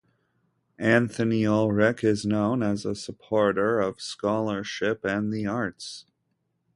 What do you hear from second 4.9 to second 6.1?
and the arts.